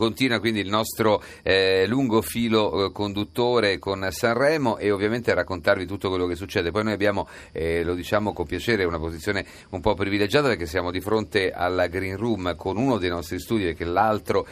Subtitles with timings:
[0.00, 6.08] Continua quindi il nostro eh, lungo filo eh, conduttore con Sanremo e ovviamente raccontarvi tutto
[6.08, 6.70] quello che succede.
[6.70, 10.90] Poi noi abbiamo, eh, lo diciamo con piacere, una posizione un po' privilegiata perché siamo
[10.90, 14.46] di fronte alla Green Room con uno dei nostri studi e che l'altro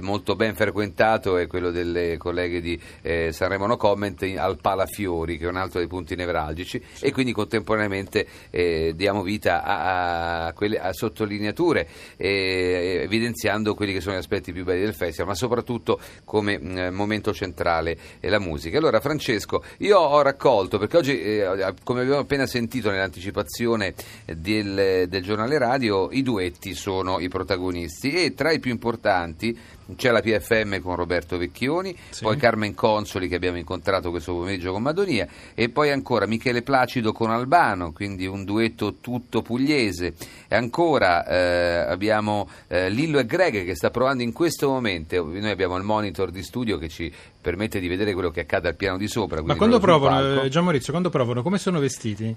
[0.00, 5.44] molto ben frequentato è quello delle colleghe di eh, Sanremo No Comment al Palafiori che
[5.44, 10.78] è un altro dei punti nevralgici e quindi contemporaneamente eh, diamo vita a, a, quelle,
[10.78, 11.86] a sottolineature
[12.16, 16.88] eh, evidenziando quelli che sono gli aspetti più belli del festival, ma soprattutto come mh,
[16.90, 18.78] mm, momento centrale è la musica.
[18.78, 23.94] Allora Francesco, io ho raccolto, perché oggi, eh, come abbiamo appena sentito nell'anticipazione
[24.24, 29.58] del, del giornale radio, i duetti sono i protagonisti e tra i più importanti
[29.96, 32.24] c'è la PFM con Roberto Vecchioni, sì.
[32.24, 37.12] poi Carmen Consoli che abbiamo incontrato questo pomeriggio con Madonia e poi ancora Michele Placido
[37.12, 40.14] con Albano, quindi un duetto tutto pugliese.
[40.48, 45.50] E ancora eh, abbiamo eh, Lillo e Greg che sta provando in questo momento, noi
[45.50, 48.96] abbiamo il monitor di studio che ci permette di vedere quello che accade al piano
[48.96, 49.42] di sopra.
[49.42, 52.34] Ma quando provano, eh, Gian Maurizio, quando provano, come sono vestiti?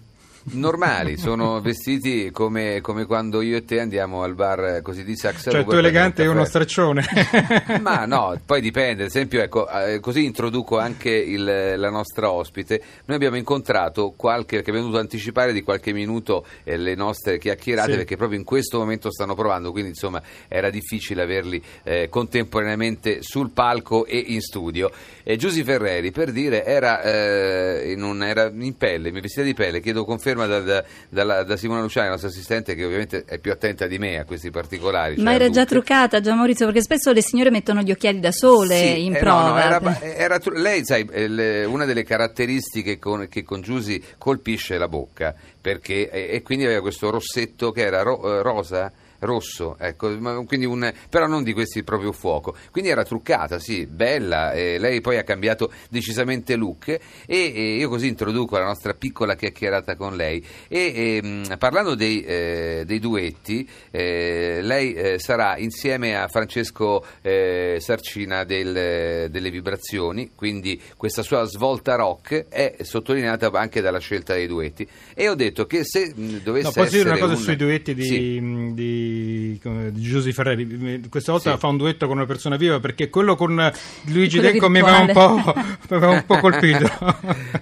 [0.52, 5.50] Normali, sono vestiti come, come, quando io e te andiamo al bar così di Sax
[5.52, 7.06] Cioè tu elegante e uno straccione.
[7.82, 12.82] Ma no, poi dipende, ad esempio, ecco, eh, così introduco anche il, la nostra ospite.
[13.06, 17.92] Noi abbiamo incontrato qualche, che abbiamo dovuto anticipare di qualche minuto eh, le nostre chiacchierate
[17.92, 17.98] sì.
[17.98, 23.52] perché proprio in questo momento stanno provando, quindi insomma era difficile averli eh, contemporaneamente sul
[23.52, 24.92] palco e in studio.
[25.24, 29.54] E Giusy Ferreri, per dire, era, eh, in, un, era in pelle, mi vestita di
[29.54, 33.23] pelle, chiedo conferma conferma da, da, da, da Simona Luciani, la nostra assistente, che ovviamente
[33.25, 35.16] è più attenta di me a questi particolari.
[35.17, 38.31] Ma cioè era già truccata, già Maurizio, perché spesso le signore mettono gli occhiali da
[38.31, 39.42] sole sì, in eh, prova.
[39.42, 44.78] No, no, era, era, lei, sai, le, una delle caratteristiche con, che con Giusy colpisce
[44.78, 49.78] la bocca, perché, e, e, quindi aveva questo rossetto che era ro, eh, rosa rosso,
[49.80, 52.56] ecco, un, però non di questi proprio fuoco.
[52.72, 57.90] Quindi era truccata, sì, bella, eh, lei poi ha cambiato decisamente look e, e, io
[57.90, 60.44] così introduco la nostra piccola chiacchierata con lei.
[60.67, 67.78] E, ehm, parlando dei, eh, dei duetti, eh, lei eh, sarà insieme a Francesco eh,
[67.80, 74.48] Sarcina del, delle vibrazioni, quindi questa sua svolta rock è sottolineata anche dalla scelta dei
[74.48, 74.88] duetti.
[75.14, 77.39] E ho detto che se dovesse no, posso dire una cosa un...
[77.39, 78.73] sui duetti di, sì.
[78.73, 81.02] di the di, di Giusy Ferreri.
[81.10, 81.58] Questa volta sì.
[81.60, 83.72] fa un duetto con una persona viva perché quello con
[84.06, 85.56] Luigi Denco mi aveva un,
[85.90, 86.90] un, po' colpito.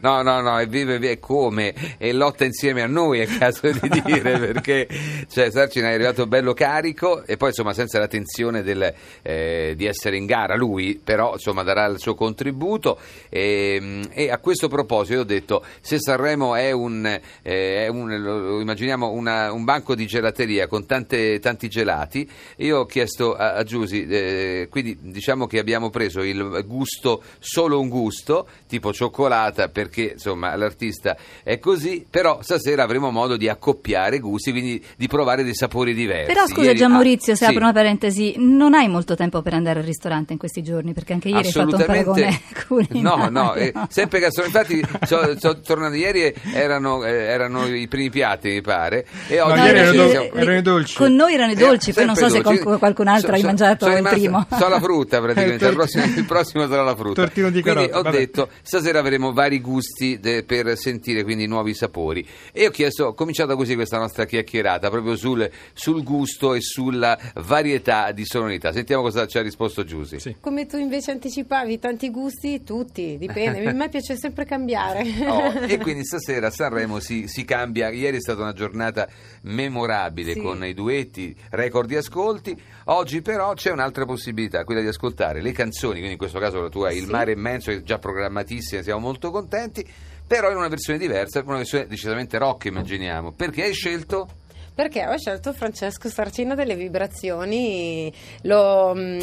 [0.02, 4.02] no, no, no, è vive è come e lotta insieme a noi, è caso di
[4.04, 4.88] dire, perché
[5.30, 9.86] cioè, Sarcina è arrivato bello carico e poi insomma senza la tensione del, eh, di
[9.86, 15.20] essere in gara lui, però insomma darà il suo contributo e, e a questo proposito
[15.20, 20.06] ho detto se Sanremo è un, eh, è un lo, immaginiamo una, un banco di
[20.06, 21.85] gelateria con tante tanti gelati.
[22.58, 27.80] Io ho chiesto a, a Giusy, eh, quindi diciamo che abbiamo preso il gusto, solo
[27.80, 34.20] un gusto, tipo cioccolata, perché insomma l'artista è così, però stasera avremo modo di accoppiare
[34.20, 36.32] gusti, quindi di provare dei sapori diversi.
[36.32, 37.52] Però scusa ieri, Gian Maurizio, ah, se sì.
[37.52, 41.14] apro una parentesi, non hai molto tempo per andare al ristorante in questi giorni, perché
[41.14, 42.42] anche ieri hai fatto un paragone
[42.90, 48.10] No, no, eh, sempre gastronomico, infatti so, so, tornando ieri erano, eh, erano, i primi
[48.10, 50.96] piatti, mi pare, e oggi no, ieri erano, do- erano i dolci.
[50.96, 53.44] Con noi erano i dolci, eh, poi non so se qualcun, qualcun altro so, hai
[53.44, 54.46] mangiato il primo.
[54.58, 57.24] So la frutta praticamente, il prossimo, il prossimo, sarà la frutta.
[57.24, 58.18] Tortino di quindi carota, ho vabbè.
[58.18, 62.26] detto, stasera avremo vari gusti de, per sentire quindi nuovi sapori.
[62.52, 67.18] E ho chiesto, ho cominciato così questa nostra chiacchierata, proprio sul, sul gusto e sulla
[67.36, 68.72] varietà di sonorità.
[68.72, 70.20] Sentiamo cosa ci ha risposto Giusy.
[70.20, 70.36] Sì.
[70.40, 73.68] Come tu invece anticipavi, tanti gusti, tutti, dipende.
[73.68, 75.04] A me piace sempre cambiare.
[75.26, 77.90] Oh, e quindi stasera a Sanremo si, si, cambia.
[77.90, 79.08] Ieri è stata una giornata
[79.42, 80.40] memorabile sì.
[80.40, 82.60] con i duetti, record di ascolti.
[82.86, 86.70] Oggi però c'è un'altra possibilità, quella di ascoltare le canzoni, quindi in questo caso la
[86.70, 86.92] tua.
[86.92, 89.86] Il mare immenso, che è già programmatissima, siamo molto contenti,
[90.28, 93.32] però in una versione diversa, una versione decisamente rock immaginiamo.
[93.32, 94.28] Perché hai scelto?
[94.76, 99.20] Perché ho scelto Francesco Sarcino delle vibrazioni, Lo, mm,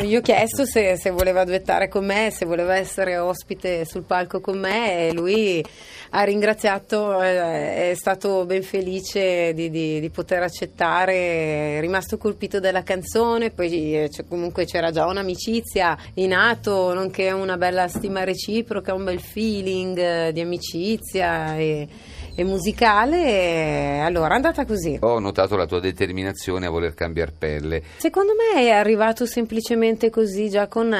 [0.00, 4.40] gli ho chiesto se, se, voleva duettare con me, se voleva essere ospite sul palco
[4.40, 5.64] con me e lui
[6.10, 12.82] ha ringraziato, è stato ben felice di, di, di poter accettare, è rimasto colpito dalla
[12.82, 19.04] canzone, poi eh, comunque c'era già un'amicizia in atto, nonché una bella stima reciproca, un
[19.04, 21.56] bel feeling eh, di amicizia.
[21.56, 21.88] E,
[22.38, 23.24] e musicale.
[23.24, 24.96] E allora, è andata così.
[25.00, 27.82] Ho notato la tua determinazione a voler cambiare pelle.
[27.96, 30.96] Secondo me è arrivato semplicemente così, già con,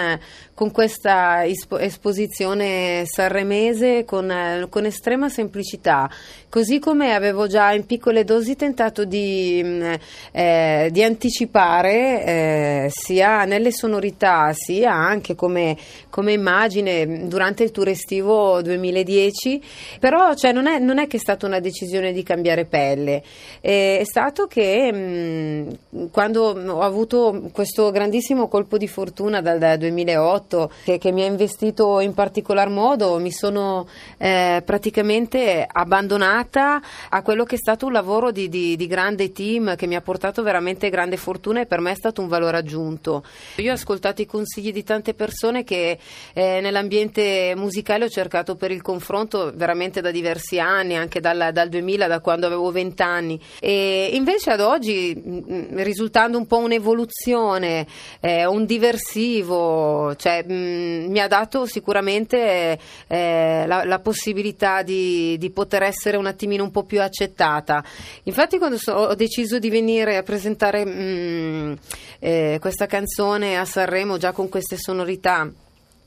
[0.53, 6.11] con questa esposizione sanremese, con, con estrema semplicità.
[6.51, 9.93] Così come avevo già in piccole dosi tentato di, mm,
[10.33, 15.77] eh, di anticipare eh, sia nelle sonorità sia anche come,
[16.09, 19.63] come, immagine durante il tour estivo 2010,
[20.01, 23.23] però cioè, non, è, non, è, che stata una decisione di cambiare pelle,
[23.61, 29.77] è stato che mh, mm, quando ho avuto questo grandissimo colpo di fortuna dal, dal
[29.77, 33.87] 2008 che, che, mi ha investito in particolar modo, mi sono
[34.17, 36.81] eh, praticamente abbandonata
[37.11, 40.01] a quello che è stato un lavoro di, di, di, grande team che mi ha
[40.01, 43.23] portato veramente grande fortuna e per me è stato un valore aggiunto.
[43.57, 45.99] Io ho ascoltato i consigli di tante persone che
[46.33, 51.69] eh, nell'ambiente musicale ho cercato per il confronto veramente da diversi anni, anche dal, dal
[51.71, 57.87] 2000, da quando avevo 20 anni e invece ad oggi mh, risultando un po' un'evoluzione,
[58.21, 65.51] eh, un diversivo, cioè, mh, mi ha dato sicuramente eh, la, la, possibilità di, di
[65.51, 67.83] poter essere una attimino un po' più accettata.
[68.25, 71.73] Infatti quando so, ho deciso di venire a presentare mh, mm,
[72.21, 75.51] eh, questa canzone a Sanremo già con queste sonorità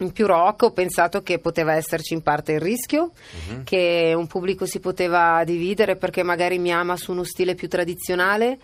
[0.09, 3.63] più rock ho pensato che poteva esserci in parte il rischio, uh-huh.
[3.63, 8.57] che un pubblico si poteva dividere perché magari mi ama su uno stile più tradizionale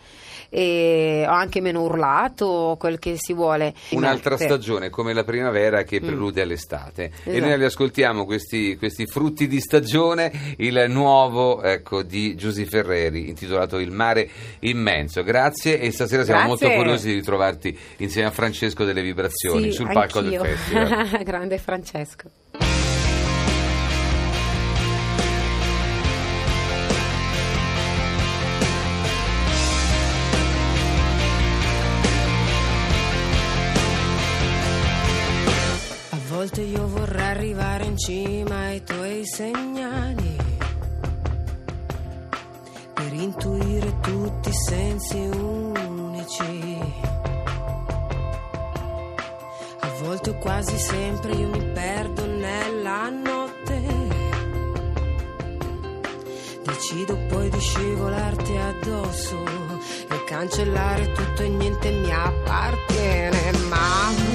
[0.49, 3.73] e ho anche meno urlato, quel che si vuole.
[3.89, 4.37] Un'altra Inoltre.
[4.37, 6.05] stagione come la primavera che mm.
[6.05, 6.43] prelude mm.
[6.43, 7.29] all'estate esatto.
[7.29, 13.79] e noi ascoltiamo questi, questi, frutti di stagione, il nuovo ecco, di Giusy Ferreri intitolato
[13.79, 14.29] Il mare
[14.59, 15.23] immenso.
[15.23, 16.67] Grazie e stasera siamo Grazie.
[16.67, 20.41] molto curiosi di ritrovarti insieme a Francesco delle Vibrazioni sì, sul palco anch'io.
[20.41, 21.23] del festival.
[21.23, 22.29] Grande Francesco.
[36.47, 40.35] Volte io vorrei arrivare in cima ai tuoi segnali
[42.93, 46.79] per intuire tutti i sensi unici.
[49.81, 53.81] A volte quasi sempre io mi perdo nella notte.
[56.63, 59.43] Decido poi di scivolarti addosso
[60.09, 64.26] e cancellare tutto e niente mi appartiene, ma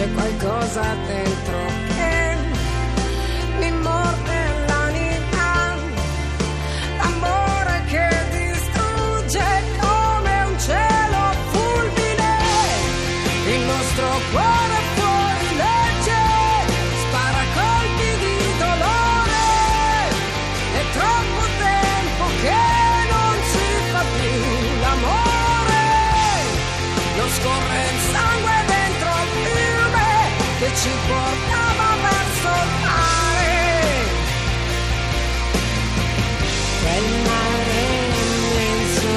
[0.00, 1.89] c'è qualcosa dentro
[30.80, 33.52] ci portava verso il mare.
[36.80, 37.80] Quel mare
[38.16, 39.12] immenso.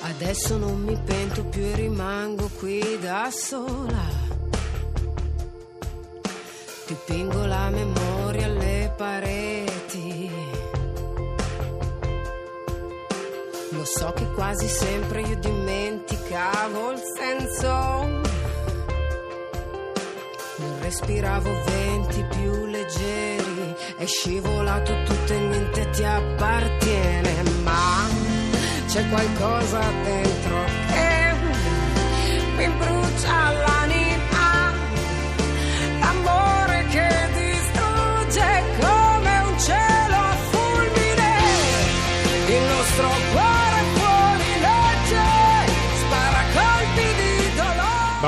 [0.00, 4.26] Adesso non mi pento più e rimango qui da sola.
[6.86, 10.57] Dipingo la memoria alle pareti
[13.70, 17.68] Lo so che quasi sempre io dimenticavo il senso.
[20.56, 28.08] Non respiravo venti più leggeri, è scivolato tutto e niente ti appartiene, ma
[28.86, 31.34] c'è qualcosa dentro che
[32.56, 34.72] mi brucia l'anima.
[36.00, 41.36] L'amore che distrugge come un cielo a fulmine.
[42.46, 43.57] Il nostro cuore.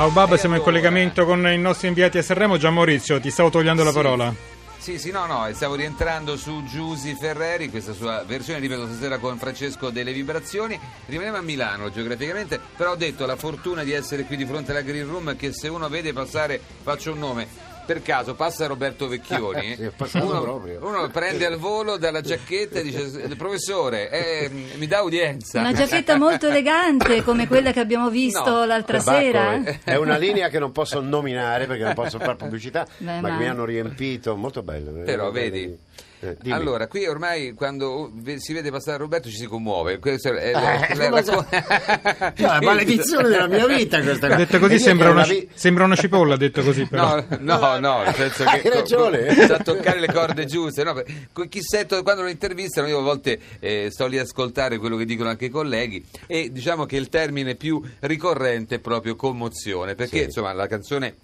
[0.01, 2.57] Baobab, siamo in collegamento con i nostri inviati a Sanremo.
[2.57, 4.33] Gian Maurizio, ti stavo togliendo la parola.
[4.79, 9.37] Sì, sì, no, no, stavo rientrando su Giusy Ferreri, questa sua versione, ripeto, stasera con
[9.37, 10.79] Francesco delle Vibrazioni.
[11.05, 14.81] Rimaniamo a Milano geograficamente, però ho detto la fortuna di essere qui di fronte alla
[14.81, 17.47] Green Room che se uno vede passare, faccio un nome,
[17.85, 23.09] per caso passa Roberto Vecchioni, sì, uno, uno, prende al volo dalla giacchetta e dice
[23.35, 25.59] professore eh, mi dà udienza.
[25.59, 29.61] Una giacchetta molto elegante come quella che abbiamo visto no, l'altra sera.
[29.83, 33.29] È una linea che non posso nominare perché non posso fare pubblicità, Beh, ma, ma,
[33.29, 34.91] che mi hanno riempito, molto bello.
[35.03, 35.77] Però vedi,
[36.23, 39.97] Eh, allora, qui ormai quando si vede passare Roberto ci si commuove.
[39.97, 41.45] Questa è Eh, la- la- so.
[41.49, 44.35] la- Cioè, la maledizione della mia vita questa qua.
[44.35, 47.15] Detto così sembra che una, la vi- sembra una cipolla, detto così però.
[47.39, 49.25] No, no, no, nel senso che Hai ragione.
[49.25, 50.83] co- co- sa toccare le corde giuste.
[50.83, 54.21] No, per- con chi sento quando lo intervistano, io a volte eh, sto lì a
[54.21, 58.79] ascoltare quello che dicono anche i colleghi e diciamo che il termine più ricorrente è
[58.79, 60.23] proprio commozione, perché Sì.
[60.25, 61.15] insomma la canzone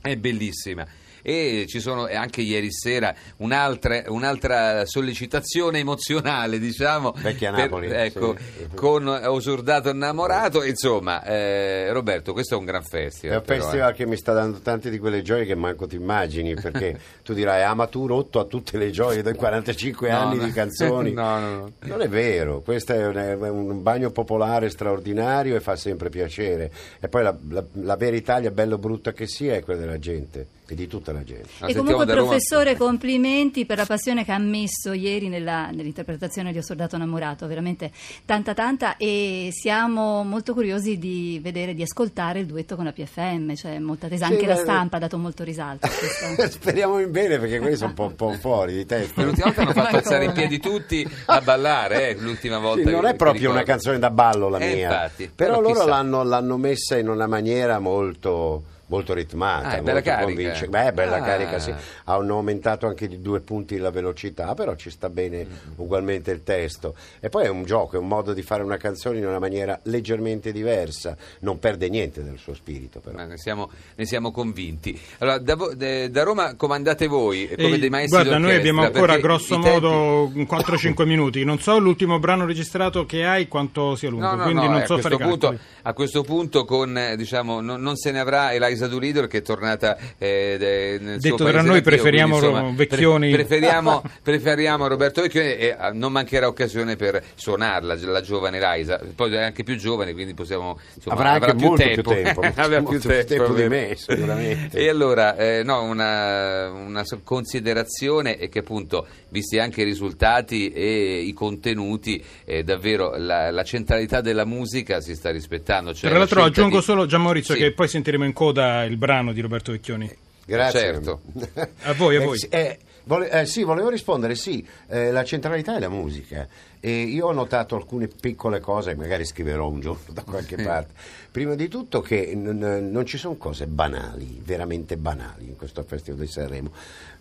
[0.00, 0.86] è bellissima.
[1.22, 8.36] E ci sono anche ieri sera un'altra, un'altra sollecitazione emozionale, diciamo, Vecchia per- Napoli, ecco,
[8.38, 8.68] sì.
[8.74, 10.62] con Osurdato innamorato.
[10.64, 13.36] Insomma, eh, Roberto, questo è un gran festival.
[13.36, 13.62] È un però, eh.
[13.62, 17.32] festival che mi sta dando tante di quelle gioie che manco ti immagini, perché tu
[17.34, 20.44] dirai, ah ma tu rotto a tutte le gioie dei 45 No, anni no.
[20.44, 21.12] di canzoni.
[21.20, 21.72] No, no, no.
[21.80, 26.70] Non è vero, questo è un, è un bagno popolare straordinario e fa sempre piacere.
[27.00, 30.46] E poi la, la- la vera Italia, bello brutta che sia, è quella della gente
[30.70, 31.48] e di tutta la gente.
[31.58, 36.52] Ma e comunque Roma- professore complimenti per la passione che ha messo ieri nella- nell'interpretazione
[36.52, 37.90] di Ho Soldato Innamorato, veramente
[38.24, 43.54] tanta tanta e siamo molto curiosi di vedere, di ascoltare il duetto con la PFM,
[43.54, 45.88] cioè molta attesa, Sì, anche la stampa ha dato molto risalto.
[46.48, 49.22] Speriamo in bene perché quelli sono un po', un po' fuori di testa.
[49.22, 52.88] L'ultima volta hanno fatto alzare in piedi tutti a ballare, eh, l'ultima volta.
[52.88, 55.86] Sì, non è proprio una canzone da ballo la Eh, mia, infatti, però, però loro
[55.86, 60.24] l'hanno, l'hanno messa in una maniera molto, molto ritmata, Ah, è bella molto carica.
[60.24, 60.66] convincente.
[60.68, 61.22] Beh, bella Ah.
[61.22, 61.72] carica, sì.
[62.04, 66.94] Hanno aumentato anche di due punti la velocità, però ci sta bene ugualmente il testo.
[67.20, 69.78] E poi è un gioco, è un modo di fare una canzone in una maniera
[69.84, 73.16] leggermente diversa, non perde niente del suo spirito però.
[73.16, 75.00] Ma ne siamo, ne siamo convinti.
[75.18, 78.56] Allora, da, vo- de- da Roma comandate voi, eh, come Ehi, dei maestri guarda, noi
[78.56, 81.44] abbiamo ancora grosso tempi- modo 4-5 minuti.
[81.44, 84.80] Non so l'ultimo brano registrato che hai quanto sia lungo, No, no, quindi no, non
[84.82, 85.58] a, so fare punto, calcoli.
[85.82, 89.42] a questo punto con, eh, diciamo, non, non se ne avrà Eliza Doolittle che è
[89.42, 93.30] tornata eh, nel suo Detto tra paese noi, preferiamo quindi, insomma, Vecchioni.
[93.30, 99.00] preferiamo, preferiamo Roberto Vecchioni e eh, non mancherà occasione per suonarla la giovane Eliza.
[99.14, 102.10] Poi è anche più giovane, quindi possiamo insomma, Avrà anche più molto tempo.
[102.12, 104.78] più tempo, Avrà molto più tempo, tempo di me, sicuramente.
[104.78, 111.20] E allora, eh, no, una, una considerazione è che appunto, visti anche i risultati e
[111.20, 115.92] i contenuti, eh, davvero la, la centralità della musica si sta rispettando.
[115.92, 117.60] Cioè Tra la l'altro scelta aggiungo di- solo Gian Maurizio Sì.
[117.60, 120.10] che poi sentiremo in coda il brano di Roberto Vecchioni.
[120.44, 120.80] Grazie.
[120.80, 121.20] Certo.
[121.82, 122.38] A voi, a Eh, voi.
[122.38, 126.46] sì, eh, vole- eh, sì, volevo rispondere, sì, eh, la centralità è la musica.
[126.82, 130.92] E io ho notato alcune piccole cose, magari scriverò un giorno da qualche parte.
[131.30, 136.20] Prima di tutto che n- non ci sono cose banali, veramente banali in questo Festival
[136.20, 136.70] di Sanremo.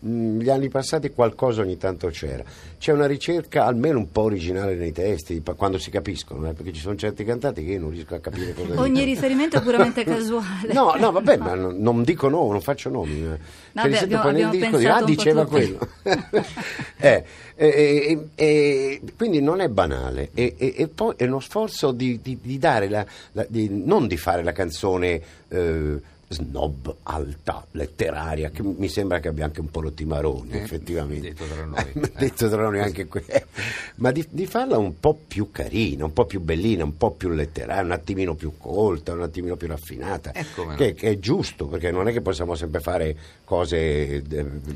[0.05, 2.41] Mm, gli anni passati qualcosa ogni tanto c'era.
[2.79, 6.79] C'è una ricerca almeno un po' originale nei testi, quando si capiscono, eh, perché ci
[6.79, 10.71] sono certi cantanti che io non riesco a capire cosa Ogni riferimento è puramente casuale.
[10.71, 13.23] No, no, vabbè, ma non, non dico no, non faccio nomi.
[13.25, 13.37] eh.
[13.73, 15.87] Vabbè, sento abbiamo- poi nel abbiamo disco pensato ah, diceva tutti." quello.
[17.01, 17.23] Eh,
[17.55, 20.29] eh, eh, eh, quindi non è banale.
[20.33, 24.07] E, e- e poi è uno sforzo di, di- di dare la, la- di- non
[24.07, 29.69] di fare la canzone eh, snob, alta, letteraria, che mi sembra che abbia anche un
[29.71, 31.29] po' rotti i maroni, Eh, effettivamente.
[31.29, 31.91] detto tra noi.
[32.17, 33.25] detto tra noi anche quello.
[33.97, 37.29] Ma di, di farla un po' più carina, un po' più bellina, un po' più
[37.29, 40.31] letteraria, un attimino più colta, un attimino più raffinata.
[40.33, 40.75] Eh, no.
[40.75, 44.21] che, che è giusto, perché non è che possiamo sempre fare cose eh,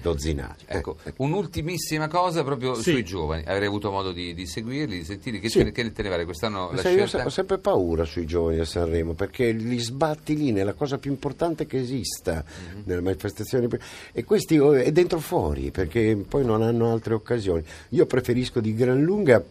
[0.02, 0.64] dozzinate.
[0.66, 2.92] Ecco, un'ultimissima cosa proprio Sì.
[2.92, 3.44] sui giovani.
[3.46, 5.40] Avrei avuto modo di, di seguirli, di sentirli.
[5.40, 5.64] Che, Sì.
[5.64, 7.28] ne- che te ne pare quest'anno la Sai, io scelta?
[7.28, 11.42] ho sempre paura sui giovani a Sanremo perché li sbatti lì nella cosa più importante
[11.66, 12.82] che esista Mhm.
[12.86, 13.68] nelle manifestazioni
[14.14, 17.64] e questi oh, è dentro fuori perché poi non hanno altre occasioni.
[17.90, 19.44] Io preferisco di gran lunga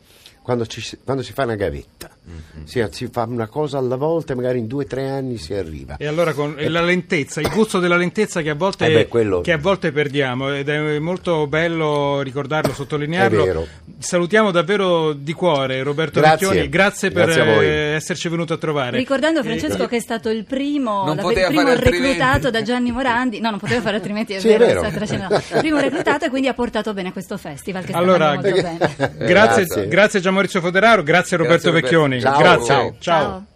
[0.43, 2.65] quando, ci si- quando si fa una gavetta, Mhm.
[2.65, 5.55] si, si fa una cosa alla volta e magari in due o tre anni si
[5.55, 5.97] arriva.
[5.99, 9.09] E allora con e la lentezza, il gusto della lentezza che a volte, Eh beh,
[9.09, 13.43] quello- che a volte perdiamo ed è molto bello ricordarlo, sottolinearlo.
[13.43, 13.67] È vero.
[13.99, 16.47] Salutiamo davvero di cuore Roberto Grazie.
[16.49, 17.65] Vecchioni, grazie per Grazie voi.
[17.67, 18.97] eh, esserci venuto a trovare.
[18.99, 23.39] Ricordando Francesco che è stato il primo, Non la- il primo reclutato da Gianni Morandi,
[23.41, 24.81] no non poteva fare altrimenti, è Sì, è vero, vero.
[24.81, 25.37] sta trascinando.
[25.37, 28.63] il primo reclutato e quindi ha portato bene questo festival che sta Allora, andando molto
[28.97, 29.15] bene.
[29.19, 29.89] Grazie, Grazie.
[29.89, 31.87] grazie Gian Maurizio Foderaro, grazie Roberto Roberto.
[31.87, 32.21] Vecchioni.
[32.21, 32.39] Ciao.
[32.39, 32.65] Grazie.
[32.67, 32.97] Ciao.
[32.99, 33.47] Ciao.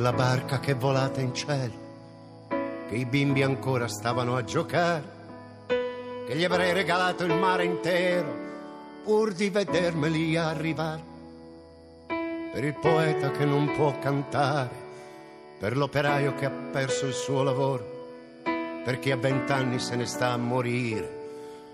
[0.00, 2.48] la barca che volata in cielo,
[2.88, 5.04] che i bimbi ancora stavano a giocare,
[5.66, 8.48] che gli avrei regalato il mare intero
[9.04, 11.02] pur di vedermeli arrivare.
[12.06, 14.70] Per il poeta che non può cantare,
[15.58, 17.99] per l'operaio che ha perso il suo lavoro,
[18.84, 21.18] per chi a vent'anni se ne sta a morire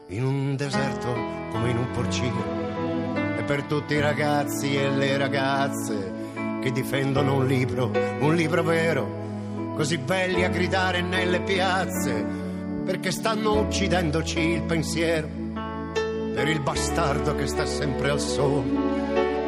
[0.08, 1.12] in un deserto
[1.50, 6.12] come in un porcino e per tutti i ragazzi e le ragazze
[6.60, 12.24] che difendono un libro, un libro vero, così belli a gridare nelle piazze,
[12.84, 15.28] perché stanno uccidendoci il pensiero,
[16.34, 18.68] per il bastardo che sta sempre al sole,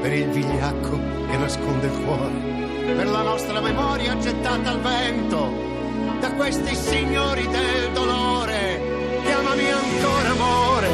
[0.01, 0.97] per il vigliacco
[1.29, 5.78] che nasconde il cuore, per la nostra memoria gettata al vento,
[6.21, 8.81] da questi signori del dolore.
[9.25, 10.89] Chiamami ancora amore,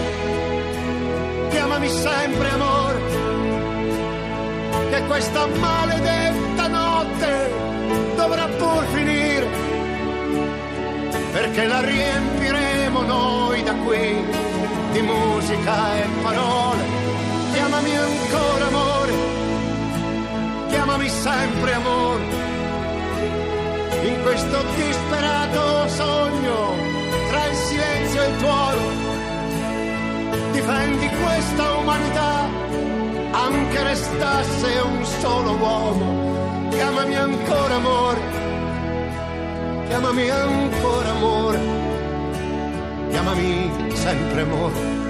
[1.50, 3.00] chiamami sempre amore,
[4.90, 7.52] che questa maledetta notte
[8.16, 9.46] dovrà pur finire,
[11.32, 14.24] perché la riempiremo noi da qui
[14.92, 16.82] di musica e parole.
[17.52, 19.12] Chiamami ancora amore,
[20.68, 22.03] chiamami sempre amore,
[24.34, 26.74] questo disperato sogno
[27.28, 28.82] tra il silenzio e il tuono.
[30.50, 32.48] Difendi questa umanità,
[33.30, 36.68] anche restasse un solo uomo.
[36.70, 38.20] Chiamami ancora amore,
[39.86, 41.60] chiamami ancora amore,
[43.10, 45.03] chiamami sempre amore.